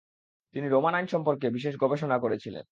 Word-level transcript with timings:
তিনি 0.55 0.67
রোমান 0.69 0.93
আইন 0.95 1.07
সম্পর্কে 1.07 1.47
বিশেষ 1.49 1.73
গবেষণা 1.77 2.17
করেছিলেন। 2.19 2.65